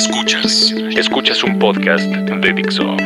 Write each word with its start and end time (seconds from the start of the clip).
Escuchas. 0.00 0.74
Escuchas 0.96 1.44
un 1.44 1.58
podcast 1.58 2.02
de 2.04 2.52
Dixo. 2.54 2.96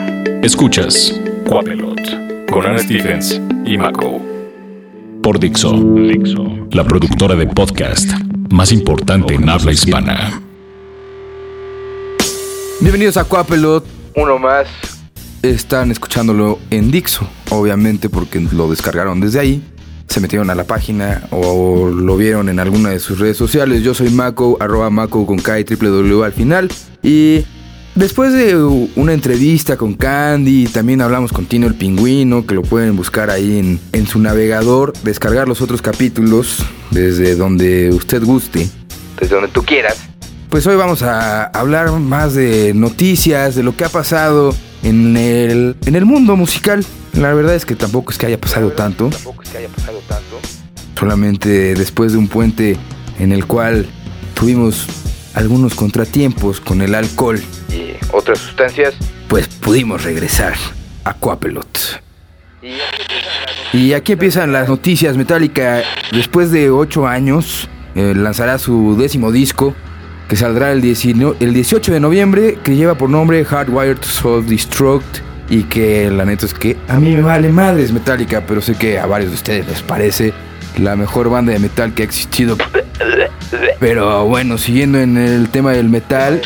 Escuchas 0.44 1.20
Quapelot 1.44 2.46
con 2.48 2.64
Ana 2.64 2.78
Stephens 2.78 3.40
y 3.64 3.76
Mako. 3.76 4.22
Por 5.20 5.40
Dixo. 5.40 5.72
Dixo. 5.72 6.68
La 6.70 6.84
productora 6.84 7.34
de 7.34 7.48
podcast 7.48 8.08
más 8.48 8.70
importante 8.70 9.34
en 9.34 9.48
habla 9.48 9.72
hispana. 9.72 10.40
Bienvenidos 12.80 13.16
a 13.16 13.24
Quapelot, 13.24 13.84
uno 14.14 14.38
más. 14.38 14.68
Están 15.42 15.90
escuchándolo 15.90 16.60
en 16.70 16.92
Dixo, 16.92 17.28
obviamente 17.50 18.08
porque 18.08 18.38
lo 18.38 18.70
descargaron 18.70 19.20
desde 19.20 19.40
ahí. 19.40 19.64
Se 20.08 20.20
metieron 20.20 20.50
a 20.50 20.54
la 20.54 20.64
página 20.64 21.26
o 21.30 21.88
lo 21.88 22.16
vieron 22.16 22.48
en 22.48 22.60
alguna 22.60 22.90
de 22.90 23.00
sus 23.00 23.18
redes 23.18 23.36
sociales. 23.36 23.82
Yo 23.82 23.94
soy 23.94 24.10
Mako, 24.10 24.56
arroba 24.60 24.90
Mako 24.90 25.26
con 25.26 25.38
K 25.38 25.60
y 25.60 25.64
triple 25.64 25.88
W 25.88 26.24
al 26.24 26.32
final. 26.32 26.70
Y 27.02 27.44
después 27.94 28.32
de 28.32 28.56
una 28.56 29.12
entrevista 29.12 29.76
con 29.76 29.94
Candy, 29.94 30.66
también 30.66 31.00
hablamos 31.00 31.32
con 31.32 31.46
Tino 31.46 31.66
el 31.66 31.74
Pingüino, 31.74 32.46
que 32.46 32.54
lo 32.54 32.62
pueden 32.62 32.96
buscar 32.96 33.30
ahí 33.30 33.58
en, 33.58 33.80
en 33.92 34.06
su 34.06 34.20
navegador, 34.20 34.92
descargar 35.02 35.48
los 35.48 35.60
otros 35.60 35.82
capítulos 35.82 36.64
desde 36.90 37.34
donde 37.34 37.90
usted 37.90 38.22
guste, 38.22 38.68
desde 39.20 39.34
donde 39.34 39.50
tú 39.50 39.62
quieras. 39.64 40.08
Pues 40.54 40.68
hoy 40.68 40.76
vamos 40.76 41.02
a 41.02 41.46
hablar 41.46 41.90
más 41.90 42.34
de 42.34 42.74
noticias, 42.74 43.56
de 43.56 43.64
lo 43.64 43.76
que 43.76 43.84
ha 43.86 43.88
pasado 43.88 44.54
en 44.84 45.16
el, 45.16 45.74
en 45.84 45.96
el 45.96 46.04
mundo 46.04 46.36
musical. 46.36 46.86
La 47.14 47.34
verdad 47.34 47.56
es 47.56 47.66
que 47.66 47.74
tampoco 47.74 48.12
es 48.12 48.18
que 48.18 48.26
haya 48.26 48.38
pasado 48.38 48.70
tanto. 48.70 49.10
Solamente 50.96 51.74
después 51.74 52.12
de 52.12 52.18
un 52.18 52.28
puente 52.28 52.76
en 53.18 53.32
el 53.32 53.46
cual 53.46 53.88
tuvimos 54.34 54.86
algunos 55.34 55.74
contratiempos 55.74 56.60
con 56.60 56.82
el 56.82 56.94
alcohol 56.94 57.42
y 57.68 57.96
otras 58.12 58.38
sustancias, 58.38 58.94
pues 59.26 59.48
pudimos 59.48 60.04
regresar 60.04 60.54
a 61.02 61.14
Coapelot. 61.14 62.00
Y 63.72 63.92
aquí 63.92 64.12
empiezan 64.12 64.52
las 64.52 64.68
noticias. 64.68 65.16
Metallica, 65.16 65.82
después 66.12 66.52
de 66.52 66.70
8 66.70 67.08
años, 67.08 67.68
eh, 67.96 68.14
lanzará 68.14 68.58
su 68.58 68.96
décimo 68.96 69.32
disco, 69.32 69.74
que 70.34 70.40
saldrá 70.40 70.72
el, 70.72 70.80
19 70.80 71.36
el 71.38 71.54
18 71.54 71.92
de 71.92 72.00
noviembre, 72.00 72.58
que 72.64 72.74
lleva 72.74 72.96
por 72.96 73.08
nombre 73.08 73.44
Hardwired 73.44 73.98
to 73.98 74.08
Self 74.08 74.46
Destruct. 74.46 75.18
Y 75.48 75.62
que 75.62 76.10
la 76.10 76.24
neta 76.24 76.44
es 76.44 76.54
que 76.54 76.76
a 76.88 76.98
mí 76.98 77.14
me 77.14 77.22
vale 77.22 77.50
madres 77.50 77.92
Metallica, 77.92 78.42
pero 78.44 78.60
sé 78.60 78.74
que 78.74 78.98
a 78.98 79.06
varios 79.06 79.30
de 79.30 79.36
ustedes 79.36 79.68
les 79.68 79.82
parece 79.82 80.32
la 80.76 80.96
mejor 80.96 81.30
banda 81.30 81.52
de 81.52 81.60
metal 81.60 81.94
que 81.94 82.02
ha 82.02 82.04
existido. 82.04 82.56
Pero 83.78 84.24
bueno, 84.24 84.58
siguiendo 84.58 84.98
en 84.98 85.16
el 85.18 85.50
tema 85.50 85.70
del 85.70 85.88
metal, 85.88 86.42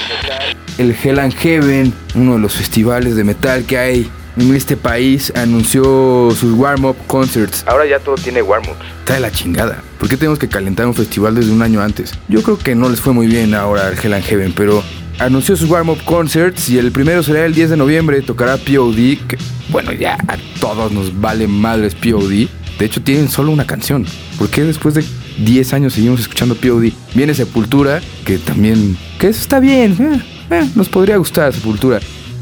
el 0.76 0.94
Hell 1.02 1.18
and 1.20 1.34
Heaven, 1.34 1.94
uno 2.14 2.34
de 2.34 2.40
los 2.40 2.56
festivales 2.56 3.16
de 3.16 3.24
metal 3.24 3.64
que 3.64 3.78
hay 3.78 4.10
en 4.36 4.54
este 4.54 4.76
país, 4.76 5.32
anunció 5.34 6.30
sus 6.36 6.52
warm-up 6.52 6.96
concerts. 7.06 7.64
Ahora 7.66 7.86
ya 7.86 7.98
todo 8.00 8.16
tiene 8.16 8.42
warm-ups. 8.42 8.84
Está 8.98 9.14
de 9.14 9.20
la 9.20 9.30
chingada. 9.30 9.82
¿Por 9.98 10.08
qué 10.08 10.16
tenemos 10.16 10.38
que 10.38 10.48
calentar 10.48 10.86
un 10.86 10.94
festival 10.94 11.34
desde 11.34 11.50
un 11.50 11.60
año 11.60 11.82
antes? 11.82 12.12
Yo 12.28 12.42
creo 12.42 12.56
que 12.56 12.74
no 12.74 12.88
les 12.88 13.00
fue 13.00 13.12
muy 13.12 13.26
bien 13.26 13.54
ahora 13.54 13.88
al 13.88 13.98
Hell 13.98 14.14
and 14.14 14.24
Heaven, 14.24 14.52
pero 14.56 14.82
anunció 15.18 15.56
sus 15.56 15.68
warm-up 15.68 16.04
concerts 16.04 16.70
y 16.70 16.78
el 16.78 16.92
primero 16.92 17.22
será 17.22 17.44
el 17.44 17.54
10 17.54 17.70
de 17.70 17.76
noviembre. 17.76 18.22
Tocará 18.22 18.56
POD. 18.56 18.94
Que, 19.26 19.38
bueno, 19.70 19.92
ya 19.92 20.14
a 20.28 20.36
todos 20.60 20.92
nos 20.92 21.20
vale 21.20 21.48
madres 21.48 21.96
POD. 21.96 22.46
De 22.78 22.84
hecho, 22.84 23.02
tienen 23.02 23.28
solo 23.28 23.50
una 23.50 23.66
canción. 23.66 24.06
¿Por 24.38 24.48
qué 24.48 24.62
después 24.62 24.94
de 24.94 25.04
10 25.38 25.72
años 25.72 25.94
seguimos 25.94 26.20
escuchando 26.20 26.54
POD? 26.54 26.92
Viene 27.14 27.34
Sepultura, 27.34 28.00
que 28.24 28.38
también. 28.38 28.96
que 29.18 29.28
eso 29.28 29.40
está 29.40 29.58
bien. 29.58 29.96
Eh, 29.98 30.22
eh, 30.50 30.70
nos 30.76 30.88
podría 30.88 31.16
gustar 31.16 31.52
Sepultura. 31.52 31.98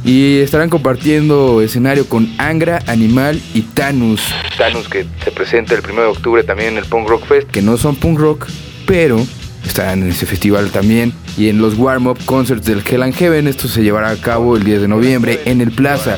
Y 0.07 0.39
estarán 0.39 0.71
compartiendo 0.71 1.61
escenario 1.61 2.09
con 2.09 2.33
Angra, 2.39 2.81
Animal 2.87 3.43
y 3.55 3.63
Thanos. 3.63 4.23
Thanos 4.57 4.89
que 4.89 5.05
se 5.25 5.33
presenta 5.33 5.75
el 5.75 5.81
1 5.85 6.01
de 6.01 6.07
octubre 6.07 6.45
también 6.45 6.75
en 6.75 6.79
el 6.79 6.85
Punk 6.85 7.09
Rock 7.09 7.27
Fest. 7.27 7.51
Que 7.51 7.61
no 7.61 7.77
son 7.77 7.97
punk 7.97 8.21
rock, 8.21 8.47
pero 8.87 9.19
estarán 9.65 10.05
en 10.05 10.11
ese 10.11 10.25
festival 10.25 10.71
también. 10.71 11.13
Y 11.37 11.49
en 11.49 11.61
los 11.61 11.77
warm-up 11.77 12.25
concerts 12.25 12.67
del 12.67 12.85
Hell 12.89 13.03
and 13.03 13.15
Heaven, 13.15 13.49
esto 13.49 13.67
se 13.67 13.83
llevará 13.83 14.11
a 14.11 14.17
cabo 14.17 14.57
el 14.57 14.63
10 14.63 14.83
de 14.83 14.89
noviembre 14.89 15.41
en 15.45 15.61
el 15.61 15.73
Plaza. 15.73 16.17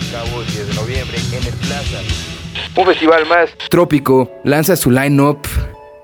Un 2.77 2.87
festival 2.87 3.27
más. 3.27 3.49
Trópico 3.71 4.31
lanza 4.45 4.77
su 4.77 4.91
line-up 4.91 5.39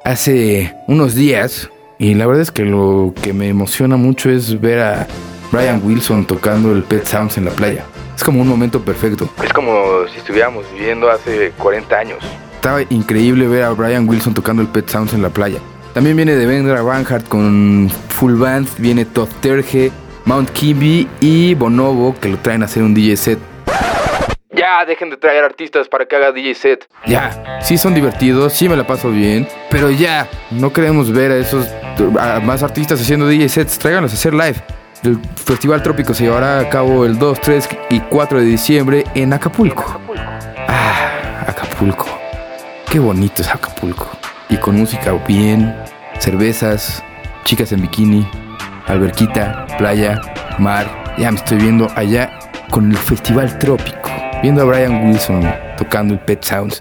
hace 0.06 0.74
unos 0.88 1.14
días. 1.14 1.68
Y 1.98 2.14
la 2.14 2.26
verdad 2.26 2.40
es 2.40 2.50
que 2.50 2.64
lo 2.64 3.12
que 3.22 3.34
me 3.34 3.48
emociona 3.48 3.98
mucho 3.98 4.30
es 4.30 4.58
ver 4.58 4.80
a 4.80 5.06
Brian 5.54 5.80
Wilson 5.84 6.26
tocando 6.26 6.72
el 6.72 6.82
Pet 6.82 7.04
Sounds 7.04 7.38
en 7.38 7.44
la 7.44 7.52
playa. 7.52 7.84
Es 8.16 8.24
como 8.24 8.40
un 8.40 8.48
momento 8.48 8.84
perfecto. 8.84 9.28
Es 9.40 9.52
como 9.52 10.04
si 10.08 10.18
estuviéramos 10.18 10.66
viviendo 10.72 11.08
hace 11.08 11.52
40 11.58 11.96
años. 11.96 12.18
Estaba 12.56 12.82
increíble 12.90 13.46
ver 13.46 13.62
a 13.62 13.70
Brian 13.70 14.08
Wilson 14.08 14.34
tocando 14.34 14.62
el 14.62 14.68
Pet 14.68 14.88
Sounds 14.88 15.14
en 15.14 15.22
la 15.22 15.28
playa. 15.28 15.60
También 15.92 16.16
viene 16.16 16.34
Devendra 16.34 16.82
Banhart 16.82 17.28
con 17.28 17.88
Full 18.08 18.34
Band, 18.34 18.68
viene 18.78 19.04
Todd 19.04 19.28
Terge, 19.40 19.92
Mount 20.24 20.50
Kimby 20.50 21.08
y 21.20 21.54
Bonobo 21.54 22.16
que 22.20 22.30
lo 22.30 22.38
traen 22.38 22.62
a 22.62 22.64
hacer 22.64 22.82
un 22.82 22.92
DJ 22.92 23.16
set. 23.16 23.38
Ya, 24.50 24.84
dejen 24.84 25.08
de 25.10 25.18
traer 25.18 25.44
artistas 25.44 25.86
para 25.86 26.06
que 26.06 26.16
haga 26.16 26.32
DJ 26.32 26.54
set. 26.56 26.88
Ya, 27.06 27.60
sí 27.62 27.78
son 27.78 27.94
divertidos, 27.94 28.54
sí 28.54 28.68
me 28.68 28.74
la 28.74 28.88
paso 28.88 29.08
bien, 29.08 29.46
pero 29.70 29.88
ya, 29.92 30.28
no 30.50 30.72
queremos 30.72 31.12
ver 31.12 31.30
a 31.30 31.36
esos 31.36 31.68
a 32.18 32.40
más 32.40 32.64
artistas 32.64 33.00
haciendo 33.00 33.28
DJ 33.28 33.48
sets, 33.48 33.78
tráiganlos 33.78 34.10
a 34.10 34.16
hacer 34.16 34.34
live. 34.34 34.56
El 35.04 35.20
Festival 35.36 35.82
Trópico 35.82 36.14
se 36.14 36.24
llevará 36.24 36.60
a 36.60 36.70
cabo 36.70 37.04
el 37.04 37.18
2, 37.18 37.40
3 37.42 37.68
y 37.90 38.00
4 38.00 38.40
de 38.40 38.46
diciembre 38.46 39.04
en 39.14 39.34
Acapulco. 39.34 40.00
Ah, 40.66 41.44
Acapulco. 41.46 42.06
Qué 42.90 42.98
bonito 42.98 43.42
es 43.42 43.48
Acapulco. 43.48 44.10
Y 44.48 44.56
con 44.56 44.78
música 44.78 45.12
bien, 45.28 45.76
cervezas, 46.18 47.04
chicas 47.44 47.72
en 47.72 47.82
bikini, 47.82 48.26
alberquita, 48.86 49.66
playa, 49.76 50.22
mar. 50.58 51.14
Ya 51.18 51.30
me 51.30 51.36
estoy 51.36 51.58
viendo 51.58 51.86
allá 51.96 52.38
con 52.70 52.90
el 52.90 52.96
Festival 52.96 53.58
Trópico. 53.58 54.10
Viendo 54.40 54.62
a 54.62 54.64
Brian 54.64 55.06
Wilson 55.06 55.42
tocando 55.76 56.14
el 56.14 56.20
Pet 56.20 56.42
Sounds. 56.42 56.80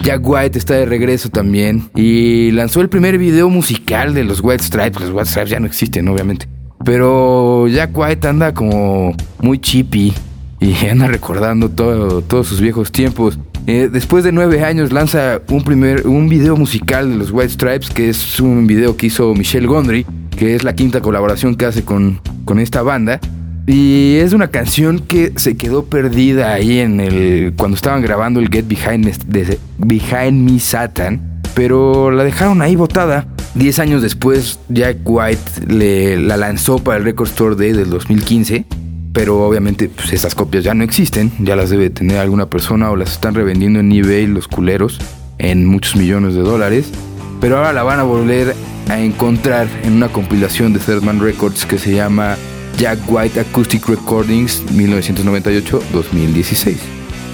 Jack 0.00 0.26
White 0.26 0.58
está 0.58 0.74
de 0.74 0.86
regreso 0.86 1.28
también 1.28 1.90
y 1.94 2.52
lanzó 2.52 2.80
el 2.80 2.88
primer 2.88 3.18
video 3.18 3.50
musical 3.50 4.14
de 4.14 4.24
los 4.24 4.40
White 4.40 4.64
Stripes. 4.64 5.02
Los 5.02 5.10
White 5.10 5.28
Stripes 5.28 5.50
ya 5.50 5.60
no 5.60 5.66
existen, 5.66 6.08
obviamente. 6.08 6.48
Pero 6.84 7.66
Jack 7.68 7.96
White 7.96 8.28
anda 8.28 8.54
como 8.54 9.14
muy 9.40 9.58
chippy 9.58 10.12
y 10.60 10.86
anda 10.90 11.06
recordando 11.06 11.68
todo, 11.68 12.22
todos 12.22 12.46
sus 12.46 12.60
viejos 12.60 12.92
tiempos. 12.92 13.38
Eh, 13.66 13.90
después 13.92 14.24
de 14.24 14.32
nueve 14.32 14.64
años 14.64 14.92
lanza 14.92 15.42
un, 15.50 15.62
primer, 15.62 16.06
un 16.06 16.28
video 16.28 16.56
musical 16.56 17.10
de 17.10 17.16
los 17.16 17.30
White 17.30 17.50
Stripes, 17.50 17.90
que 17.90 18.08
es 18.08 18.40
un 18.40 18.66
video 18.66 18.96
que 18.96 19.08
hizo 19.08 19.34
Michelle 19.34 19.66
Gondry, 19.66 20.06
que 20.36 20.54
es 20.54 20.64
la 20.64 20.74
quinta 20.74 21.02
colaboración 21.02 21.54
que 21.54 21.66
hace 21.66 21.84
con, 21.84 22.20
con 22.46 22.58
esta 22.58 22.80
banda. 22.82 23.20
Y 23.66 24.16
es 24.16 24.32
una 24.32 24.48
canción 24.48 25.00
que 25.00 25.34
se 25.36 25.58
quedó 25.58 25.84
perdida 25.84 26.54
ahí 26.54 26.78
en 26.78 27.00
el. 27.00 27.52
cuando 27.54 27.76
estaban 27.76 28.00
grabando 28.00 28.40
el 28.40 28.48
Get 28.48 28.66
Behind, 28.66 29.04
de, 29.26 29.58
Behind 29.76 30.50
Me 30.50 30.58
Satan. 30.58 31.42
Pero 31.54 32.10
la 32.10 32.24
dejaron 32.24 32.62
ahí 32.62 32.76
botada. 32.76 33.28
Diez 33.58 33.80
años 33.80 34.02
después, 34.02 34.60
Jack 34.68 34.98
White 35.04 35.66
le, 35.66 36.16
la 36.16 36.36
lanzó 36.36 36.78
para 36.78 36.98
el 36.98 37.02
Record 37.02 37.26
Store 37.26 37.56
Day 37.56 37.72
del 37.72 37.90
2015. 37.90 38.64
Pero 39.12 39.44
obviamente 39.44 39.88
pues, 39.88 40.12
esas 40.12 40.36
copias 40.36 40.62
ya 40.62 40.74
no 40.74 40.84
existen. 40.84 41.32
Ya 41.40 41.56
las 41.56 41.68
debe 41.68 41.90
tener 41.90 42.18
alguna 42.18 42.48
persona 42.48 42.88
o 42.88 42.94
las 42.94 43.10
están 43.10 43.34
revendiendo 43.34 43.80
en 43.80 43.90
eBay 43.90 44.28
los 44.28 44.46
culeros 44.46 45.00
en 45.38 45.66
muchos 45.66 45.96
millones 45.96 46.36
de 46.36 46.42
dólares. 46.42 46.92
Pero 47.40 47.56
ahora 47.56 47.72
la 47.72 47.82
van 47.82 47.98
a 47.98 48.04
volver 48.04 48.54
a 48.88 49.00
encontrar 49.00 49.66
en 49.82 49.94
una 49.94 50.08
compilación 50.08 50.72
de 50.72 50.78
Third 50.78 51.02
Man 51.02 51.20
Records 51.20 51.66
que 51.66 51.78
se 51.78 51.92
llama 51.92 52.36
Jack 52.78 53.00
White 53.08 53.40
Acoustic 53.40 53.88
Recordings 53.88 54.62
1998-2016, 54.72 56.76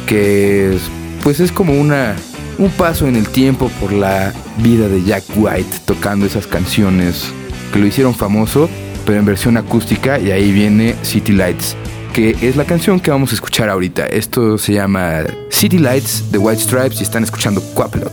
que 0.06 0.74
es, 0.74 0.80
pues 1.22 1.40
es 1.40 1.52
como 1.52 1.78
una 1.78 2.16
un 2.58 2.70
paso 2.70 3.06
en 3.06 3.16
el 3.16 3.28
tiempo 3.28 3.68
por 3.80 3.92
la 3.92 4.32
vida 4.58 4.88
de 4.88 5.02
Jack 5.02 5.24
White 5.36 5.78
tocando 5.84 6.26
esas 6.26 6.46
canciones 6.46 7.26
que 7.72 7.78
lo 7.78 7.86
hicieron 7.86 8.14
famoso, 8.14 8.68
pero 9.04 9.18
en 9.18 9.24
versión 9.24 9.56
acústica 9.56 10.18
y 10.18 10.30
ahí 10.30 10.52
viene 10.52 10.94
City 11.02 11.32
Lights, 11.32 11.76
que 12.12 12.36
es 12.40 12.56
la 12.56 12.64
canción 12.64 13.00
que 13.00 13.10
vamos 13.10 13.32
a 13.32 13.34
escuchar 13.34 13.68
ahorita. 13.68 14.06
Esto 14.06 14.58
se 14.58 14.74
llama 14.74 15.24
City 15.50 15.78
Lights 15.78 16.30
de 16.30 16.38
White 16.38 16.62
Stripes 16.62 17.00
y 17.00 17.02
están 17.02 17.24
escuchando 17.24 17.62
Quapelot 17.74 18.12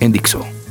en 0.00 0.12
Dixo. 0.12 0.61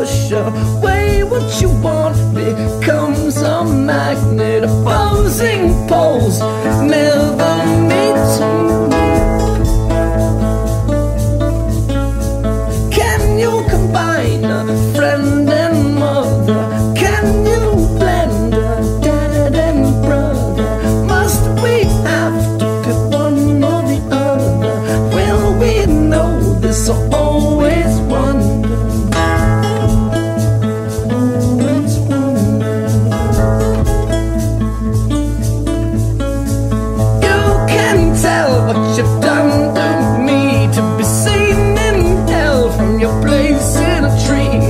push 0.00 0.30
away 0.30 1.22
what 1.24 1.60
you 1.60 1.68
want 1.82 2.16
becomes 2.34 3.36
a 3.36 3.64
magnet. 3.64 4.64
Opposing 4.64 5.86
poles 5.88 6.40
never 6.40 7.54
meet. 7.88 8.79
in 43.96 44.04
a 44.04 44.24
dream. 44.26 44.69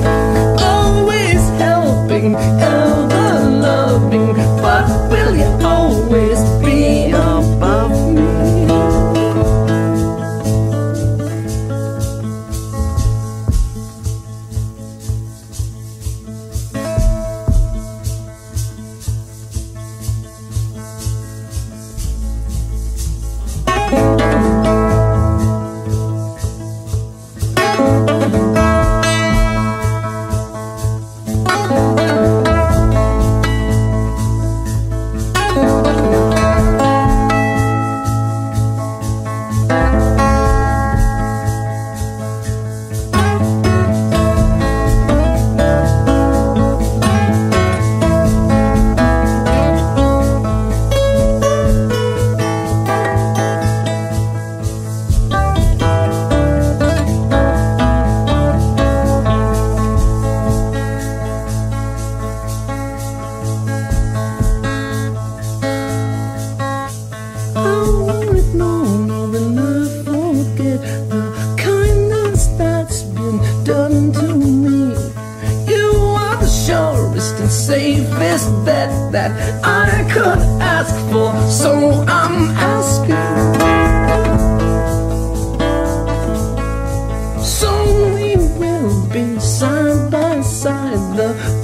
nada. 91.21 91.60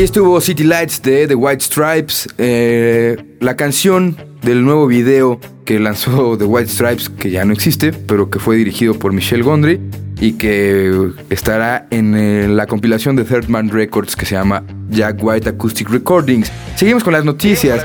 Ahí 0.00 0.04
estuvo 0.04 0.40
City 0.40 0.64
Lights 0.64 1.02
de 1.02 1.26
The 1.26 1.34
White 1.34 1.62
Stripes, 1.62 2.26
eh, 2.38 3.22
la 3.38 3.54
canción 3.54 4.16
del 4.40 4.64
nuevo 4.64 4.86
video 4.86 5.38
que 5.66 5.78
lanzó 5.78 6.38
The 6.38 6.46
White 6.46 6.70
Stripes, 6.70 7.10
que 7.10 7.30
ya 7.30 7.44
no 7.44 7.52
existe, 7.52 7.92
pero 7.92 8.30
que 8.30 8.38
fue 8.38 8.56
dirigido 8.56 8.98
por 8.98 9.12
Michelle 9.12 9.42
Gondry 9.42 9.78
y 10.18 10.38
que 10.38 11.10
estará 11.28 11.86
en 11.90 12.56
la 12.56 12.66
compilación 12.66 13.14
de 13.14 13.24
Third 13.24 13.48
Man 13.48 13.68
Records 13.68 14.16
que 14.16 14.24
se 14.24 14.36
llama 14.36 14.64
Jack 14.88 15.22
White 15.22 15.50
Acoustic 15.50 15.90
Recordings. 15.90 16.50
Seguimos 16.76 17.04
con 17.04 17.12
las 17.12 17.26
noticias. 17.26 17.82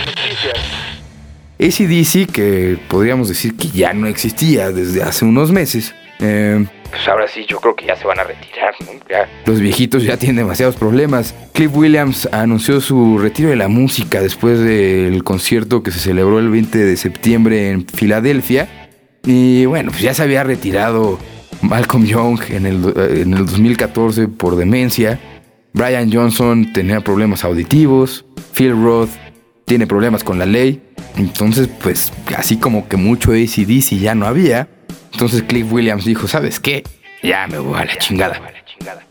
ACDC, 1.59 2.31
que 2.31 2.77
podríamos 2.87 3.27
decir 3.27 3.57
que 3.57 3.67
ya 3.67 3.91
no 3.91 4.07
existía 4.07 4.71
desde 4.71 5.03
hace 5.03 5.25
unos 5.25 5.51
meses, 5.51 5.93
eh, 6.19 6.65
pues 6.95 7.07
ahora 7.09 7.27
sí 7.27 7.45
yo 7.47 7.59
creo 7.59 7.75
que 7.75 7.85
ya 7.85 7.95
se 7.97 8.07
van 8.07 8.19
a 8.19 8.23
retirar, 8.23 8.73
Los 9.45 9.59
viejitos 9.59 10.03
ya 10.03 10.17
tienen 10.17 10.37
demasiados 10.37 10.75
problemas. 10.77 11.35
Cliff 11.51 11.75
Williams 11.75 12.29
anunció 12.31 12.79
su 12.79 13.17
retiro 13.17 13.49
de 13.49 13.57
la 13.57 13.67
música 13.67 14.21
después 14.21 14.59
del 14.59 15.23
concierto 15.23 15.83
que 15.83 15.91
se 15.91 15.99
celebró 15.99 16.39
el 16.39 16.49
20 16.49 16.77
de 16.77 16.95
septiembre 16.95 17.71
en 17.71 17.85
Filadelfia. 17.85 18.89
Y 19.25 19.65
bueno, 19.65 19.91
pues 19.91 20.03
ya 20.03 20.13
se 20.13 20.23
había 20.23 20.43
retirado 20.45 21.19
Malcolm 21.61 22.05
Young 22.05 22.39
en 22.49 22.65
el, 22.65 22.93
en 22.95 23.33
el 23.33 23.45
2014 23.45 24.29
por 24.29 24.55
demencia. 24.55 25.19
Brian 25.73 26.09
Johnson 26.11 26.71
tenía 26.71 27.01
problemas 27.01 27.43
auditivos. 27.43 28.25
Phil 28.53 28.71
Roth 28.71 29.09
tiene 29.65 29.85
problemas 29.85 30.23
con 30.23 30.39
la 30.39 30.45
ley. 30.45 30.81
Entonces, 31.17 31.67
pues 31.83 32.13
así 32.37 32.57
como 32.57 32.87
que 32.87 32.95
mucho 32.95 33.31
ACDC 33.31 33.97
ya 33.99 34.15
no 34.15 34.27
había. 34.27 34.69
Entonces 35.13 35.43
Cliff 35.43 35.71
Williams 35.71 36.05
dijo, 36.05 36.27
¿sabes 36.27 36.59
qué? 36.59 36.83
Ya 37.23 37.47
me 37.47 37.57
voy 37.57 37.79
a 37.79 37.85
la 37.85 37.97
chingada. 37.97 38.39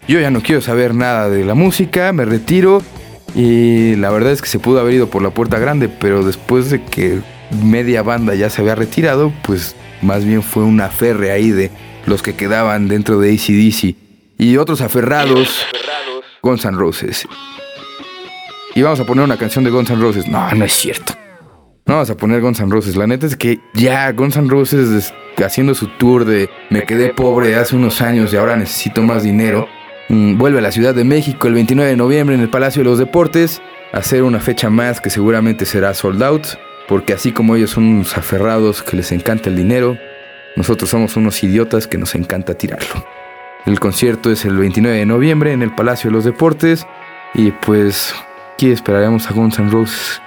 Yo 0.07 0.21
ya 0.21 0.31
no 0.31 0.41
quiero 0.41 0.61
saber 0.61 0.95
nada 0.95 1.29
de 1.31 1.45
la 1.45 1.55
música, 1.55 2.13
me 2.13 2.25
retiro. 2.25 2.83
Y 3.35 3.97
la 3.97 4.11
verdad 4.11 4.33
es 4.33 4.43
que 4.43 4.49
se 4.49 4.59
pudo 4.59 4.81
haber 4.81 4.95
ido 4.95 5.09
por 5.09 5.23
la 5.23 5.31
puerta 5.31 5.59
grande, 5.59 5.89
pero 5.89 6.23
después 6.25 6.71
de 6.71 6.85
que 6.85 7.21
media 7.63 8.03
banda 8.03 8.35
ya 8.35 8.51
se 8.51 8.61
había 8.61 8.75
retirado, 8.75 9.33
pues 9.43 9.75
más 10.03 10.25
bien 10.25 10.43
fue 10.43 10.63
un 10.63 10.81
aferre 10.81 11.33
ahí 11.33 11.51
de 11.51 11.71
los 12.07 12.23
que 12.23 12.37
quedaban 12.37 12.87
dentro 12.89 13.19
de 13.19 13.33
ACDC. 13.33 13.97
Y 14.39 14.57
otros 14.57 14.81
aferrados, 14.81 15.67
Guns 16.43 16.65
N' 16.65 16.77
Roses. 16.77 17.27
Y 18.75 18.83
vamos 18.83 19.01
a 19.01 19.05
poner 19.05 19.25
una 19.25 19.37
canción 19.37 19.65
de 19.65 19.71
Guns 19.71 19.91
N' 19.91 20.01
Roses. 20.01 20.29
No, 20.29 20.53
no 20.53 20.65
es 20.65 20.73
cierto. 20.73 21.15
No 21.87 21.97
vamos 21.97 22.09
a 22.09 22.17
poner 22.17 22.41
Guns 22.41 22.61
N' 22.61 22.71
Roses. 22.71 22.97
La 22.97 23.07
neta 23.07 23.27
es 23.27 23.37
que 23.37 23.61
ya 23.75 24.11
Guns 24.13 24.37
N' 24.37 24.49
Roses 24.49 25.13
haciendo 25.45 25.75
su 25.75 25.89
tour 25.99 26.25
de 26.25 26.49
me 26.71 26.85
quedé 26.85 27.13
pobre 27.13 27.57
hace 27.57 27.77
unos 27.77 28.01
años 28.01 28.33
y 28.33 28.39
ahora 28.39 28.57
necesito 28.57 29.03
más 29.03 29.23
dinero. 29.23 29.69
Mm, 30.09 30.39
vuelve 30.39 30.61
a 30.61 30.63
la 30.63 30.73
Ciudad 30.73 30.95
de 30.95 31.05
México 31.05 31.47
el 31.47 31.53
29 31.53 31.91
de 31.91 31.97
noviembre 31.99 32.35
en 32.35 32.41
el 32.41 32.49
Palacio 32.49 32.83
de 32.83 32.89
los 32.89 32.99
Deportes 32.99 33.61
a 33.93 33.99
hacer 33.99 34.23
una 34.23 34.41
fecha 34.41 34.71
más 34.71 35.03
que 35.03 35.11
seguramente 35.11 35.67
será 35.67 35.93
sold 35.93 36.23
out, 36.23 36.47
porque 36.89 37.13
así 37.13 37.33
como 37.33 37.55
ellos 37.55 37.73
son 37.73 37.85
unos 37.85 38.17
aferrados 38.17 38.83
que 38.83 38.97
les 38.97 39.13
encanta 39.13 39.51
el 39.51 39.57
dinero, 39.57 39.99
nosotros 40.57 40.89
somos 40.89 41.17
unos 41.17 41.43
idiotas 41.45 41.87
que 41.87 41.99
nos 41.99 42.15
encanta 42.15 42.55
tirarlo. 42.55 43.05
El 43.67 43.79
concierto 43.79 44.31
es 44.31 44.47
el 44.47 44.57
29 44.57 44.97
de 44.97 45.07
noviembre 45.07 45.53
en 45.53 45.61
el 45.61 45.75
Palacio 45.75 46.09
de 46.09 46.17
los 46.17 46.25
Deportes 46.25 46.87
y 47.35 47.51
pues 47.51 48.15
aquí 48.55 48.71
esperaremos 48.71 49.31
a 49.31 49.35
Guns 49.35 49.59
N' 49.59 49.71
Roses. 49.71 50.23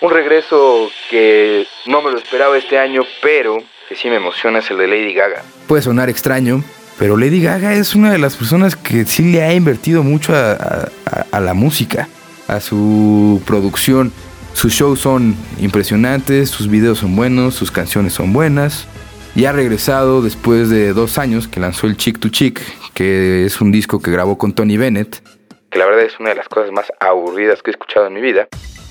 Un 0.00 0.12
regreso 0.12 0.88
que 1.10 1.66
no 1.86 2.02
me 2.02 2.12
lo 2.12 2.18
esperaba 2.18 2.56
este 2.56 2.78
año, 2.78 3.02
pero 3.20 3.58
que 3.88 3.96
sí 3.96 4.08
me 4.08 4.16
emociona 4.16 4.60
es 4.60 4.70
el 4.70 4.78
de 4.78 4.86
Lady 4.86 5.12
Gaga. 5.12 5.42
Puede 5.66 5.82
sonar 5.82 6.08
extraño, 6.08 6.62
pero 7.00 7.16
Lady 7.16 7.42
Gaga 7.42 7.74
es 7.74 7.96
una 7.96 8.12
de 8.12 8.18
las 8.18 8.36
personas 8.36 8.76
que 8.76 9.04
sí 9.06 9.32
le 9.32 9.42
ha 9.42 9.52
invertido 9.52 10.04
mucho 10.04 10.34
a, 10.36 11.40
la 11.40 11.54
música, 11.54 12.08
a 12.46 12.60
su 12.60 13.42
producción. 13.44 14.12
Sus 14.52 14.72
shows 14.72 15.00
son 15.00 15.34
impresionantes, 15.58 16.48
sus 16.48 16.70
videos 16.70 16.98
son 16.98 17.16
buenos, 17.16 17.56
sus 17.56 17.72
canciones 17.72 18.12
son 18.12 18.32
buenas. 18.32 18.86
Y 19.34 19.46
ha 19.46 19.52
regresado 19.52 20.22
después 20.22 20.70
de 20.70 20.92
dos 20.92 21.18
años 21.18 21.48
que 21.48 21.58
lanzó 21.58 21.88
el 21.88 21.96
Chick 21.96 22.20
to 22.20 22.28
Chick, 22.28 22.60
que 22.94 23.44
es 23.44 23.60
un 23.60 23.72
disco 23.72 24.00
que 24.00 24.12
grabó 24.12 24.38
con 24.38 24.52
Tony 24.52 24.76
Bennett. 24.76 25.22
Que 25.70 25.78
la 25.80 25.86
verdad 25.86 26.04
es 26.04 26.20
una 26.20 26.28
de 26.30 26.36
las 26.36 26.48
cosas 26.48 26.70
más 26.70 26.86
aburridas 27.00 27.62
que 27.62 27.70
he 27.70 27.72
escuchado 27.72 28.06
en 28.06 28.14
mi 28.14 28.20
vida 28.20 28.48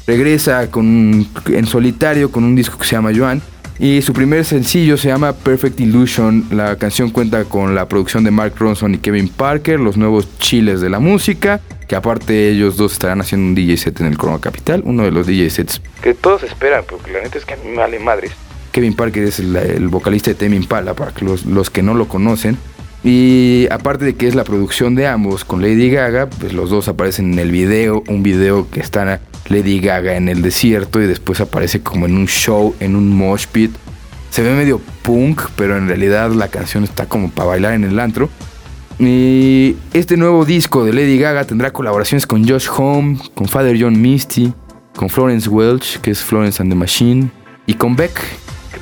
regresa 0.08 0.72
con, 0.72 1.28
en 1.46 1.66
solitario 1.66 2.32
con 2.32 2.44
un 2.44 2.56
disco 2.56 2.78
que 2.80 2.86
se 2.86 2.96
llama 2.96 3.12
Joan. 3.16 3.42
Y 3.80 4.02
su 4.02 4.12
primer 4.12 4.44
sencillo 4.44 4.98
se 4.98 5.10
llama 5.10 5.34
Perfect 5.34 5.80
Illusion. 5.80 6.48
La 6.50 6.78
canción 6.78 7.12
cuenta 7.12 7.44
con 7.44 7.76
la 7.76 7.88
producción 7.88 8.24
de 8.24 8.32
Mark 8.32 8.54
Ronson 8.58 8.96
y 8.96 8.98
Kevin 8.98 9.30
Parker, 9.30 9.80
los 9.80 9.98
nuevos 9.98 10.28
chiles 10.40 10.82
de 10.82 10.90
la 10.90 11.00
música. 11.00 11.60
Que 11.88 11.96
aparte 11.96 12.50
ellos 12.50 12.76
dos 12.76 12.94
estarán 12.94 13.22
haciendo 13.22 13.48
un 13.48 13.56
DJ 13.56 13.78
set 13.78 14.02
en 14.02 14.08
el 14.08 14.18
Corona 14.18 14.40
Capital, 14.40 14.82
uno 14.84 15.04
de 15.04 15.12
los 15.12 15.28
DJ 15.28 15.50
sets. 15.52 15.82
Que 16.02 16.16
todos 16.16 16.42
esperan, 16.42 16.86
porque 16.90 17.12
la 17.12 17.22
neta 17.22 17.38
es 17.38 17.46
que 17.46 17.54
a 17.54 17.58
mí 17.58 17.70
me 17.70 17.78
vale 17.78 18.00
madres. 18.00 18.32
Kevin 18.72 18.96
Parker 18.96 19.24
es 19.24 19.40
el, 19.40 19.88
vocalista 19.90 20.32
de 20.32 20.36
Tame 20.36 20.56
Impala, 20.56 20.96
para 20.96 21.14
los, 21.22 21.46
los 21.46 21.70
que 21.70 21.84
no 21.84 21.94
lo 21.94 22.08
conocen. 22.08 22.58
Y 23.04 23.68
aparte 23.72 24.06
de 24.06 24.16
que 24.16 24.28
es 24.28 24.36
la 24.36 24.44
producción 24.44 24.96
de 24.96 25.08
ambos 25.08 25.46
con 25.46 25.62
Lady 25.62 25.90
Gaga, 25.90 26.30
pues 26.30 26.54
los 26.54 26.70
dos 26.70 26.88
aparecen 26.88 27.34
en 27.34 27.40
el 27.40 27.52
video, 27.52 28.04
un 28.08 28.24
video 28.24 28.70
que 28.70 28.80
está 28.80 29.22
Lady 29.48 29.80
Gaga 29.80 30.16
en 30.16 30.30
el 30.30 30.42
desierto 30.42 31.02
y 31.02 31.06
después 31.06 31.40
aparece 31.40 31.82
como 31.82 32.06
en 32.06 32.18
un 32.18 32.28
show, 32.28 32.76
en 32.80 32.96
un 32.96 33.16
mosh 33.16 33.46
pit. 33.48 33.72
Se 34.30 34.42
ve 34.42 34.54
medio 34.54 34.82
punk, 35.04 35.42
pero 35.56 35.78
en 35.78 35.88
realidad 35.88 36.32
la 36.32 36.50
canción 36.50 36.84
está 36.84 37.06
como 37.06 37.30
para 37.30 37.50
bailar 37.50 37.74
en 37.74 37.84
el 37.84 38.00
antro. 38.00 38.30
Y 39.00 39.76
este 39.94 40.18
nuevo 40.18 40.44
disco 40.44 40.84
de 40.84 40.92
Lady 40.92 41.20
Gaga 41.20 41.46
tendrá 41.46 41.72
colaboraciones 41.72 42.26
con 42.26 42.48
Josh 42.48 42.68
Home, 42.76 43.20
con 43.36 43.48
Father 43.48 43.78
John 43.80 44.02
Misty, 44.02 44.52
con 44.96 45.10
Florence 45.10 45.48
Welch, 45.48 46.00
que 46.02 46.12
es 46.12 46.24
Florence 46.24 46.62
and 46.62 46.72
the 46.72 46.76
Machine, 46.76 47.30
y 47.68 47.76
con 47.76 47.96
Beck, 47.96 48.20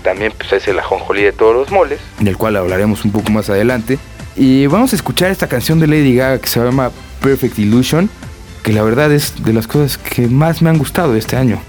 también 0.05 0.31
pues, 0.37 0.53
es 0.53 0.65
el 0.69 0.79
ajonjolí 0.79 1.23
de 1.23 1.33
todos 1.33 1.53
los 1.53 1.69
moles, 1.69 1.99
del 2.19 2.37
cual 2.37 2.55
hablaremos 2.55 3.03
un 3.03 3.11
poco 3.11 3.29
más 3.31 3.49
adelante. 3.49 3.99
Y 4.37 4.67
vamos 4.67 4.93
a 4.93 4.95
escuchar 4.95 5.31
esta 5.31 5.47
canción 5.47 5.81
de 5.81 5.87
Lady 5.87 6.15
Gaga 6.15 6.39
que 6.39 6.47
se 6.47 6.61
llama 6.61 6.91
Perfect 7.21 7.59
Illusion 7.59 8.09
que 8.65 8.73
la 8.73 8.81
verdad 8.81 9.11
es 9.11 9.45
de 9.45 9.53
las 9.53 9.67
cosas 9.67 9.99
que 9.99 10.27
más 10.27 10.63
me 10.63 10.71
han 10.71 10.79
gustado 10.79 11.15
este 11.15 11.37
año. 11.37 11.61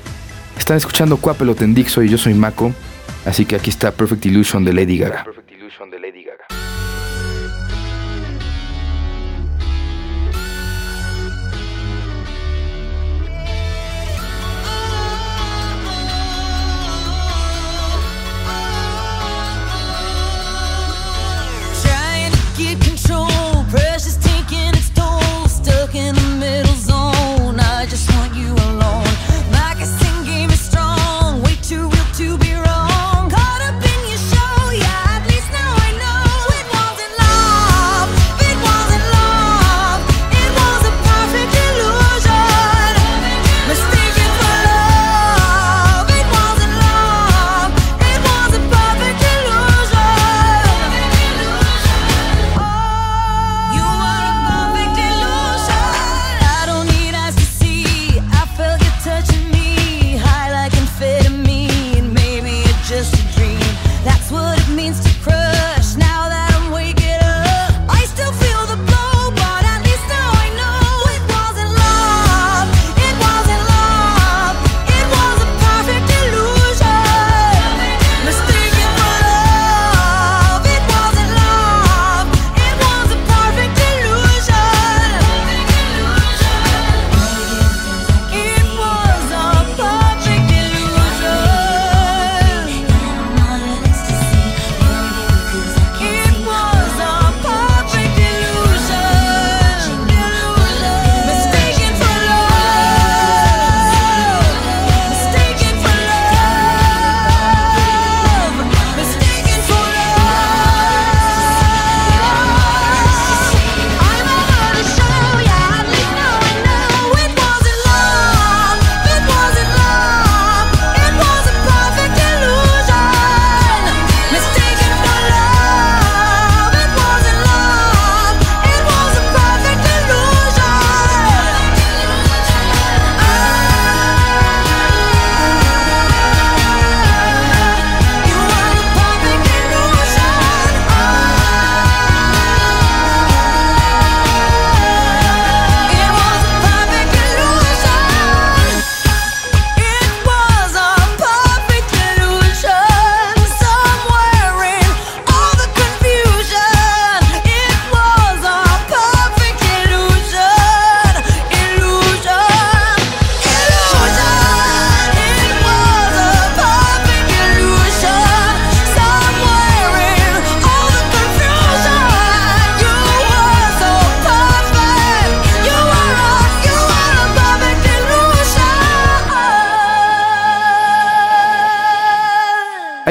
Están 0.59 0.79
escuchando 0.79 1.19
Cuapelot 1.19 1.61
en 1.61 1.75
Dixo 1.75 2.03
y 2.03 2.09
yo 2.09 2.17
soy 2.17 2.33
Mako, 2.33 2.73
así 3.27 3.45
que 3.45 3.55
aquí 3.55 3.69
está 3.69 3.93
Perfect 3.93 4.25
Illusion 4.25 4.65
de 4.65 4.73
Lady 4.73 4.97
Gaga. 4.97 5.25
Perfect 5.25 5.46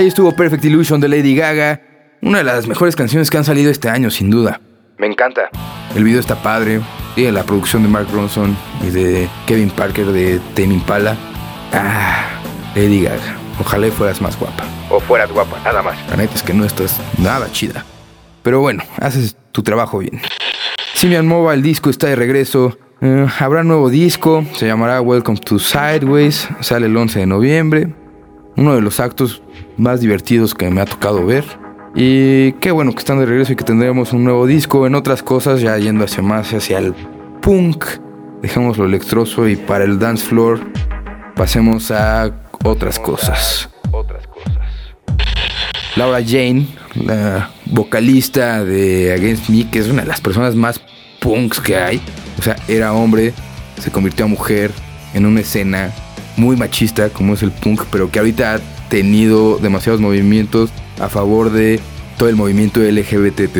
Ahí 0.05 0.09
estuvo 0.09 0.31
Perfect 0.33 0.63
Illusion 0.63 1.01
de 1.01 1.07
Lady 1.07 1.35
Gaga, 1.35 1.81
una 2.21 2.37
de 2.37 2.43
las 2.43 2.67
mejores 2.67 2.95
canciones 2.95 3.31
que 3.31 3.37
han 3.39 3.43
salido 3.43 3.71
este 3.71 3.89
año, 3.89 4.11
sin 4.11 4.29
duda. 4.29 4.61
Me 4.99 5.07
encanta. 5.07 5.49
El 5.95 6.03
video 6.03 6.19
está 6.19 6.35
padre, 6.43 6.79
tiene 7.15 7.31
la 7.31 7.41
producción 7.43 7.81
de 7.81 7.89
Mark 7.89 8.05
Ronson 8.13 8.55
y 8.83 8.91
de 8.91 9.27
Kevin 9.47 9.71
Parker 9.71 10.05
de 10.05 10.39
Tame 10.53 10.75
Impala. 10.75 11.17
Ah, 11.73 12.23
Lady 12.75 13.01
Gaga, 13.01 13.35
ojalá 13.59 13.87
fueras 13.87 14.21
más 14.21 14.37
guapa. 14.37 14.63
O 14.91 14.99
fueras 14.99 15.31
guapa, 15.31 15.59
nada 15.65 15.81
más. 15.81 15.97
La 16.11 16.17
neta 16.17 16.35
es 16.35 16.43
que 16.43 16.53
no 16.53 16.65
estás 16.65 17.01
nada 17.17 17.51
chida. 17.51 17.83
Pero 18.43 18.59
bueno, 18.59 18.83
haces 18.99 19.35
tu 19.51 19.63
trabajo 19.63 19.97
bien. 19.97 20.21
Simian 20.93 21.25
Mova, 21.25 21.55
el 21.55 21.63
disco 21.63 21.89
está 21.89 22.05
de 22.05 22.15
regreso. 22.15 22.77
Eh, 23.01 23.25
habrá 23.39 23.63
nuevo 23.63 23.89
disco, 23.89 24.45
se 24.53 24.67
llamará 24.67 25.01
Welcome 25.01 25.39
to 25.39 25.57
Sideways, 25.57 26.47
sale 26.59 26.85
el 26.85 26.95
11 26.95 27.21
de 27.21 27.25
noviembre. 27.25 27.95
Uno 28.55 28.75
de 28.75 28.81
los 28.81 28.99
actos 28.99 29.41
más 29.77 30.01
divertidos 30.01 30.53
que 30.53 30.69
me 30.69 30.81
ha 30.81 30.85
tocado 30.85 31.25
ver. 31.25 31.45
Y 31.95 32.53
qué 32.53 32.71
bueno 32.71 32.91
que 32.91 32.99
están 32.99 33.19
de 33.19 33.25
regreso 33.25 33.53
y 33.53 33.55
que 33.55 33.63
tendremos 33.63 34.11
un 34.13 34.23
nuevo 34.23 34.45
disco. 34.45 34.85
En 34.85 34.95
otras 34.95 35.23
cosas, 35.23 35.61
ya 35.61 35.77
yendo 35.77 36.03
hacia 36.03 36.21
más 36.21 36.53
hacia 36.53 36.79
el 36.79 36.93
punk, 37.41 37.85
dejemos 38.41 38.77
lo 38.77 38.85
electroso 38.85 39.47
y 39.47 39.55
para 39.55 39.85
el 39.85 39.97
dance 39.97 40.25
floor 40.25 40.59
pasemos 41.35 41.91
a 41.91 42.31
otras 42.63 42.99
cosas. 42.99 43.69
Otras 43.91 44.27
cosas. 44.27 44.59
Laura 45.95 46.19
Jane, 46.21 46.67
la 46.95 47.51
vocalista 47.65 48.65
de 48.65 49.13
Against 49.13 49.49
Me, 49.49 49.69
que 49.69 49.79
es 49.79 49.87
una 49.87 50.01
de 50.01 50.09
las 50.09 50.19
personas 50.19 50.55
más 50.55 50.81
punks 51.21 51.61
que 51.61 51.77
hay. 51.77 52.01
O 52.37 52.41
sea, 52.41 52.57
era 52.67 52.91
hombre, 52.93 53.33
se 53.79 53.89
convirtió 53.91 54.25
a 54.25 54.27
mujer 54.27 54.71
en 55.13 55.25
una 55.25 55.39
escena 55.39 55.91
muy 56.35 56.57
machista 56.57 57.09
como 57.09 57.33
es 57.33 57.43
el 57.43 57.51
punk, 57.51 57.83
pero 57.89 58.11
que 58.11 58.19
ahorita 58.19 58.59
tenido 58.89 59.57
demasiados 59.57 60.01
movimientos 60.01 60.71
a 60.99 61.09
favor 61.09 61.51
de 61.51 61.79
todo 62.17 62.29
el 62.29 62.35
movimiento 62.35 62.79
LGBTQI. 62.79 63.59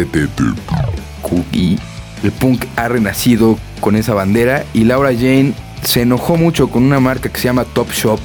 El 2.23 2.31
punk 2.31 2.65
ha 2.75 2.87
renacido 2.87 3.59
con 3.81 3.95
esa 3.95 4.13
bandera 4.13 4.65
y 4.73 4.85
Laura 4.85 5.13
Jane 5.13 5.53
se 5.83 6.01
enojó 6.01 6.37
mucho 6.37 6.69
con 6.69 6.83
una 6.83 6.99
marca 6.99 7.29
que 7.29 7.39
se 7.39 7.45
llama 7.45 7.65
Top 7.65 7.91
Shop 7.91 8.19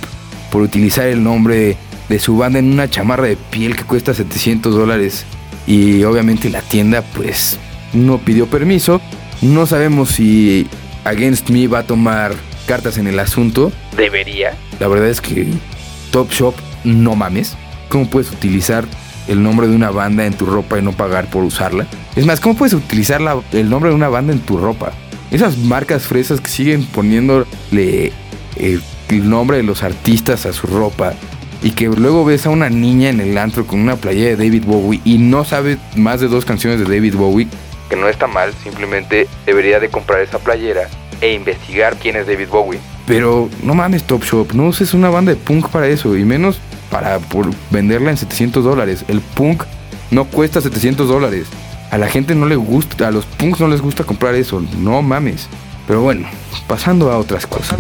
por 0.51 0.63
utilizar 0.63 1.07
el 1.07 1.23
nombre 1.23 1.77
de 2.09 2.19
su 2.19 2.37
banda 2.37 2.59
en 2.59 2.73
una 2.73 2.89
chamarra 2.89 3.27
de 3.27 3.37
piel 3.37 3.77
que 3.77 3.85
cuesta 3.85 4.15
700 4.15 4.75
dólares 4.75 5.25
y 5.67 6.03
obviamente 6.05 6.51
la 6.51 6.63
tienda 6.63 7.03
pues 7.15 7.59
no 7.93 8.19
pidió 8.19 8.47
permiso. 8.47 9.01
No 9.43 9.67
sabemos 9.67 10.11
si 10.11 10.67
Against 11.05 11.51
Me 11.51 11.67
va 11.67 11.81
a 11.81 11.87
tomar 11.87 12.35
cartas 12.67 12.99
en 12.99 13.07
el 13.07 13.19
asunto. 13.19 13.73
Debería. 13.97 14.57
La 14.79 14.89
verdad 14.89 15.09
es 15.09 15.21
que 15.21 15.47
Top 16.11 16.31
Shop 16.31 16.55
no 16.85 17.17
mames. 17.17 17.57
¿Cómo 17.89 18.09
puedes 18.09 18.31
utilizar 18.31 18.85
el 19.29 19.43
nombre 19.43 19.69
de 19.69 19.75
una 19.75 19.91
banda 19.91 20.27
en 20.27 20.35
tu 20.35 20.47
ropa 20.47 20.79
y 20.79 20.83
no 20.83 20.93
pagar 20.93 21.27
por 21.27 21.43
usarla? 21.45 21.87
Es 22.17 22.27
más, 22.27 22.41
¿cómo 22.41 22.57
puedes 22.57 22.75
utilizar 22.75 23.21
el 23.53 23.71
nombre 23.71 23.91
de 23.91 23.97
una 23.97 24.09
banda 24.09 24.33
en 24.33 24.41
tu 24.41 24.57
ropa? 24.59 24.93
Esas 25.31 25.59
marcas 25.59 26.07
fresas 26.07 26.41
que 26.41 26.49
siguen 26.49 26.85
poniéndole 26.87 27.47
eh, 28.57 28.81
el 29.09 29.29
nombre 29.29 29.59
de 29.59 29.63
los 29.63 29.83
artistas 29.83 30.47
a 30.47 30.53
su 30.53 30.67
ropa 30.67 31.15
y 31.63 31.73
que 31.73 31.87
luego 31.89 32.25
ves 32.25 32.47
a 32.47 32.51
una 32.51 32.71
niña 32.71 33.11
en 33.11 33.21
el 33.21 33.37
antro 33.37 33.67
con 33.67 33.81
una 33.81 33.97
playera 33.97 34.37
de 34.37 34.45
David 34.45 34.65
Bowie 34.65 35.01
y 35.05 35.19
no 35.19 35.45
sabe 35.45 35.79
más 35.97 36.21
de 36.21 36.29
dos 36.29 36.45
canciones 36.45 36.81
de 36.81 36.85
David 36.85 37.15
Bowie. 37.15 37.49
Que 37.89 37.97
no 37.97 38.09
está 38.09 38.27
mal, 38.27 38.53
simplemente 38.63 39.29
debería 39.47 39.81
de 39.81 39.89
comprar 39.89 40.21
esa 40.21 40.39
playera 40.39 40.89
e 41.21 41.33
investigar 41.33 41.97
quién 41.97 42.17
es 42.17 42.27
David 42.27 42.49
Bowie. 42.49 42.81
Pero 43.07 43.49
no 43.63 43.75
mames 43.75 44.05
Top 44.05 44.23
Shop, 44.23 44.53
no 44.53 44.67
uses 44.69 44.95
una 44.95 45.11
banda 45.11 45.33
de 45.33 45.37
punk 45.37 45.69
para 45.69 45.89
eso 45.89 46.17
y 46.17 46.25
menos 46.25 46.61
para 46.91 47.19
por 47.19 47.51
venderla 47.71 48.11
en 48.11 48.17
700 48.17 48.65
dólares. 48.65 49.05
El 49.09 49.21
punk 49.21 49.65
no 50.11 50.25
cuesta 50.25 50.61
700 50.61 51.09
dólares. 51.09 51.47
A 51.91 51.99
la 51.99 52.09
gente 52.09 52.35
no 52.35 52.47
le 52.47 52.57
gusta, 52.57 53.09
a 53.09 53.11
los 53.11 53.27
punks 53.27 53.61
no 53.61 53.69
les 53.69 53.81
gusta 53.81 54.05
comprar 54.05 54.35
eso, 54.35 54.63
no 54.79 55.03
mames. 55.03 55.49
Pero 55.87 56.03
bueno, 56.03 56.29
pasando 56.69 57.11
a 57.11 57.19
otras 57.19 57.47
cosas. 57.47 57.79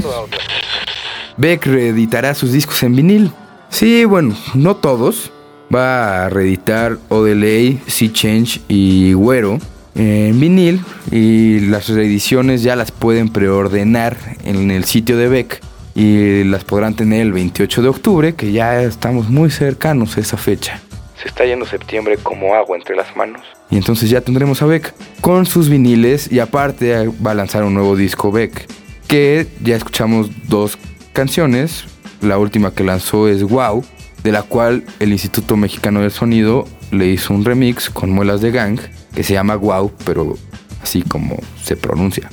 Beck 1.36 1.66
reeditará 1.66 2.34
sus 2.34 2.52
discos 2.52 2.82
en 2.82 2.96
vinil. 2.96 3.32
Sí, 3.68 4.04
bueno, 4.04 4.36
no 4.54 4.76
todos. 4.76 5.30
Va 5.72 6.24
a 6.24 6.28
reeditar 6.28 6.98
Odelay, 7.08 7.80
Sea 7.86 8.12
Change 8.12 8.60
y 8.66 9.12
Güero 9.12 9.60
en 9.94 10.40
vinil 10.40 10.80
y 11.10 11.60
las 11.60 11.88
reediciones 11.88 12.62
ya 12.62 12.76
las 12.76 12.90
pueden 12.90 13.28
preordenar 13.28 14.16
en 14.44 14.70
el 14.70 14.84
sitio 14.84 15.16
de 15.16 15.28
Beck 15.28 15.60
y 16.00 16.44
las 16.44 16.64
podrán 16.64 16.96
tener 16.96 17.20
el 17.20 17.32
28 17.32 17.82
de 17.82 17.88
octubre, 17.88 18.34
que 18.34 18.52
ya 18.52 18.82
estamos 18.82 19.28
muy 19.28 19.50
cercanos 19.50 20.16
a 20.16 20.20
esa 20.20 20.38
fecha. 20.38 20.80
Se 21.20 21.28
está 21.28 21.44
yendo 21.44 21.66
septiembre 21.66 22.16
como 22.16 22.54
agua 22.54 22.78
entre 22.78 22.96
las 22.96 23.14
manos. 23.14 23.42
Y 23.68 23.76
entonces 23.76 24.08
ya 24.08 24.22
tendremos 24.22 24.62
a 24.62 24.66
Beck 24.66 24.94
con 25.20 25.44
sus 25.44 25.68
viniles 25.68 26.32
y 26.32 26.38
aparte 26.38 27.06
va 27.08 27.32
a 27.32 27.34
lanzar 27.34 27.64
un 27.64 27.74
nuevo 27.74 27.96
disco 27.96 28.32
Beck, 28.32 28.66
que 29.08 29.46
ya 29.62 29.76
escuchamos 29.76 30.30
dos 30.48 30.78
canciones. 31.12 31.84
La 32.22 32.38
última 32.38 32.72
que 32.72 32.82
lanzó 32.82 33.28
es 33.28 33.42
Wow, 33.42 33.84
de 34.24 34.32
la 34.32 34.42
cual 34.42 34.84
el 35.00 35.12
Instituto 35.12 35.58
Mexicano 35.58 36.00
del 36.00 36.12
Sonido 36.12 36.66
le 36.92 37.08
hizo 37.08 37.34
un 37.34 37.44
remix 37.44 37.90
con 37.90 38.08
muelas 38.08 38.40
de 38.40 38.52
gang 38.52 38.80
que 39.14 39.22
se 39.22 39.34
llama 39.34 39.54
Wow, 39.56 39.92
pero 40.06 40.38
así 40.82 41.02
como 41.02 41.36
se 41.62 41.76
pronuncia. 41.76 42.30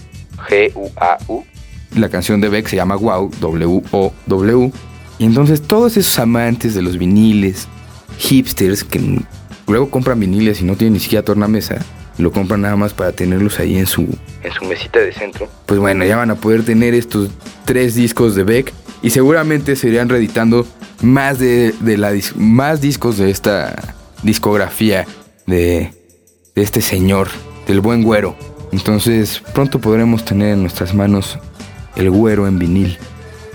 G-U-A-U. 0.47 1.56
La 1.95 2.09
canción 2.09 2.41
de 2.41 2.49
Beck 2.49 2.67
se 2.67 2.75
llama 2.75 2.95
Wow, 2.95 3.31
W-O-W. 3.39 4.71
Y 5.19 5.25
entonces 5.25 5.61
todos 5.61 5.97
esos 5.97 6.19
amantes 6.19 6.75
de 6.75 6.81
los 6.81 6.97
viniles, 6.97 7.67
hipsters 8.19 8.83
que 8.83 9.21
luego 9.67 9.89
compran 9.89 10.19
viniles 10.19 10.61
y 10.61 10.65
no 10.65 10.75
tienen 10.75 10.93
ni 10.93 10.99
siquiera 10.99 11.23
tornamesa, 11.23 11.77
lo 12.17 12.31
compran 12.31 12.61
nada 12.61 12.75
más 12.75 12.93
para 12.93 13.11
tenerlos 13.11 13.59
ahí 13.59 13.77
en 13.77 13.85
su... 13.85 14.07
En 14.43 14.51
su 14.51 14.65
mesita 14.65 14.99
de 14.99 15.11
centro. 15.11 15.47
Pues 15.65 15.79
bueno, 15.79 16.05
ya 16.05 16.17
van 16.17 16.31
a 16.31 16.35
poder 16.35 16.63
tener 16.63 16.93
estos 16.93 17.29
tres 17.65 17.95
discos 17.95 18.35
de 18.35 18.43
Beck 18.43 18.73
y 19.01 19.09
seguramente 19.09 19.75
se 19.75 19.87
irían 19.87 20.09
reeditando 20.09 20.67
más, 21.01 21.39
de, 21.39 21.73
de 21.79 21.97
la, 21.97 22.13
más 22.35 22.81
discos 22.81 23.17
de 23.17 23.29
esta 23.29 23.95
discografía 24.23 25.05
de, 25.45 25.93
de 26.55 26.61
este 26.61 26.81
señor, 26.81 27.29
del 27.67 27.81
buen 27.81 28.03
güero. 28.03 28.35
Entonces 28.71 29.41
pronto 29.53 29.79
podremos 29.79 30.25
tener 30.25 30.53
en 30.53 30.61
nuestras 30.61 30.93
manos 30.93 31.39
el 31.97 32.09
güero 32.09 32.47
en 32.47 32.59
vinil. 32.59 32.97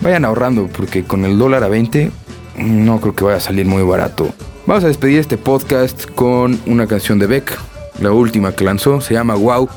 Vayan 0.00 0.24
ahorrando 0.24 0.66
porque 0.66 1.04
con 1.04 1.24
el 1.24 1.38
dólar 1.38 1.64
a 1.64 1.68
20 1.68 2.10
no 2.58 3.00
creo 3.00 3.14
que 3.14 3.24
vaya 3.24 3.38
a 3.38 3.40
salir 3.40 3.66
muy 3.66 3.82
barato. 3.82 4.28
Vamos 4.66 4.84
a 4.84 4.88
despedir 4.88 5.18
este 5.18 5.38
podcast 5.38 6.06
con 6.06 6.60
una 6.66 6.86
canción 6.86 7.18
de 7.18 7.26
Beck, 7.26 7.58
la 8.00 8.12
última 8.12 8.52
que 8.52 8.64
lanzó, 8.64 9.00
se 9.00 9.14
llama 9.14 9.34
Wow. 9.34 9.68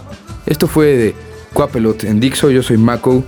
Esto 0.46 0.68
fue 0.68 0.86
de 0.98 1.16
Quapelot 1.54 2.04
en 2.04 2.20
Dixo, 2.20 2.50
yo 2.50 2.62
soy 2.62 2.78
Mako 2.78 3.24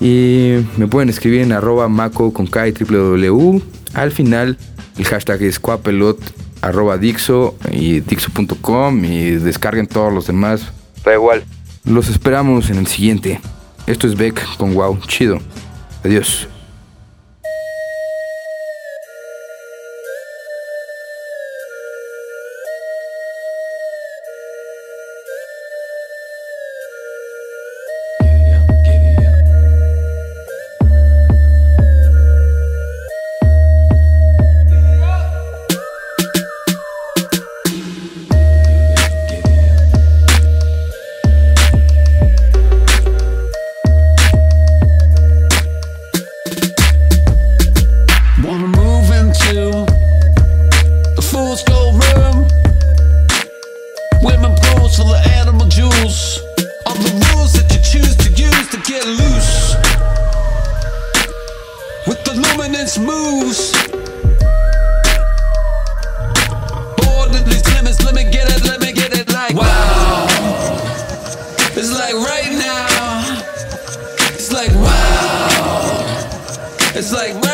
y 0.00 0.56
me 0.76 0.86
pueden 0.86 1.08
escribir 1.08 1.42
en 1.42 1.52
arroba 1.52 1.88
Mako 1.88 2.32
con 2.32 2.46
K 2.46 2.68
y 2.68 2.72
www. 2.72 3.62
Al 3.94 4.12
final 4.12 4.58
el 4.98 5.04
hashtag 5.04 5.42
es 5.42 5.58
Quapelot 5.58 6.18
arroba 6.60 6.98
Dixo 6.98 7.54
y 7.70 8.00
Dixo.com 8.00 9.04
y 9.04 9.30
descarguen 9.32 9.86
todos 9.86 10.12
los 10.12 10.26
demás. 10.26 10.72
Da 11.04 11.14
igual. 11.14 11.44
Los 11.84 12.08
esperamos 12.08 12.70
en 12.70 12.78
el 12.78 12.86
siguiente. 12.86 13.40
Esto 13.86 14.06
es 14.06 14.16
Beck 14.16 14.56
con 14.56 14.74
Wow. 14.74 14.98
Chido. 15.06 15.38
Adiós. 16.02 16.48
It's 77.04 77.12
like 77.12 77.53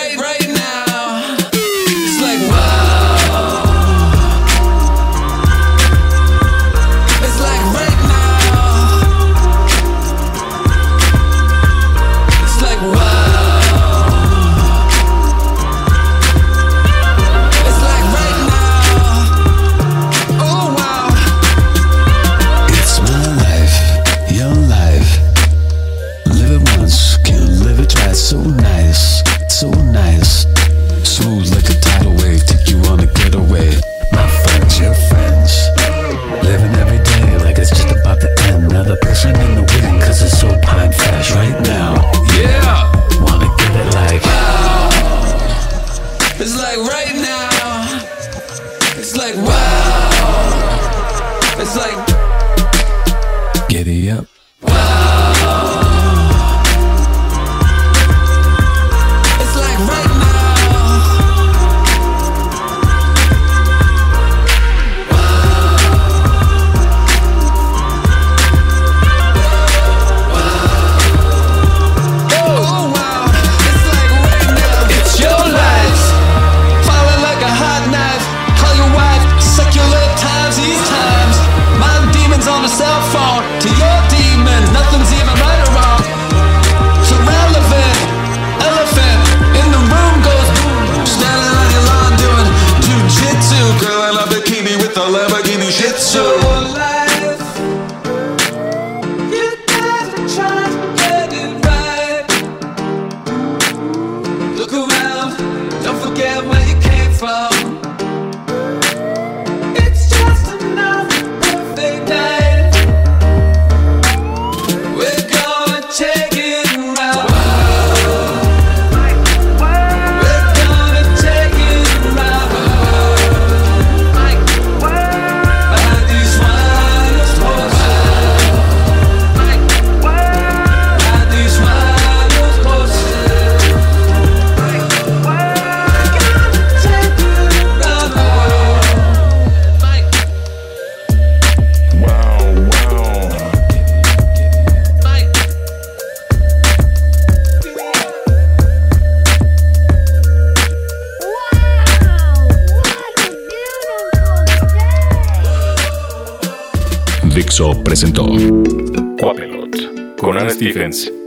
myself 82.62 83.19